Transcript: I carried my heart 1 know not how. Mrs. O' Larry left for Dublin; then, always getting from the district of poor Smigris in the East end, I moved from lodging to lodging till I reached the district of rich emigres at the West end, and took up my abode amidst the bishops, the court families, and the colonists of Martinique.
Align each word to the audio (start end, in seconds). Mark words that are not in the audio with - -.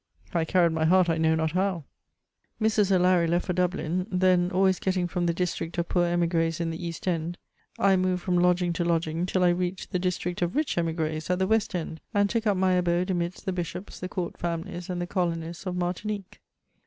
I 0.33 0.45
carried 0.45 0.71
my 0.71 0.83
heart 0.85 1.09
1 1.09 1.21
know 1.21 1.35
not 1.35 1.51
how. 1.51 1.83
Mrs. 2.59 2.91
O' 2.91 2.97
Larry 2.97 3.27
left 3.27 3.45
for 3.45 3.53
Dublin; 3.53 4.07
then, 4.09 4.49
always 4.51 4.79
getting 4.79 5.07
from 5.07 5.27
the 5.27 5.31
district 5.35 5.77
of 5.77 5.89
poor 5.89 6.05
Smigris 6.11 6.59
in 6.59 6.71
the 6.71 6.83
East 6.83 7.07
end, 7.07 7.37
I 7.77 7.95
moved 7.97 8.23
from 8.23 8.39
lodging 8.39 8.73
to 8.73 8.83
lodging 8.83 9.27
till 9.27 9.43
I 9.43 9.49
reached 9.49 9.91
the 9.91 9.99
district 9.99 10.41
of 10.41 10.55
rich 10.55 10.75
emigres 10.75 11.29
at 11.29 11.37
the 11.37 11.45
West 11.45 11.75
end, 11.75 12.01
and 12.15 12.27
took 12.31 12.47
up 12.47 12.57
my 12.57 12.71
abode 12.73 13.11
amidst 13.11 13.45
the 13.45 13.53
bishops, 13.53 13.99
the 13.99 14.09
court 14.09 14.39
families, 14.39 14.89
and 14.89 14.99
the 14.99 15.05
colonists 15.05 15.67
of 15.67 15.75
Martinique. 15.75 16.41